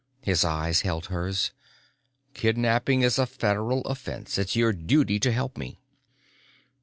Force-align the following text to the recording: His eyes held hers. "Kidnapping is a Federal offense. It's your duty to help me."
His 0.23 0.43
eyes 0.43 0.81
held 0.81 1.05
hers. 1.13 1.51
"Kidnapping 2.33 3.03
is 3.03 3.19
a 3.19 3.27
Federal 3.27 3.81
offense. 3.81 4.39
It's 4.39 4.55
your 4.55 4.73
duty 4.73 5.19
to 5.19 5.31
help 5.31 5.55
me." 5.59 5.77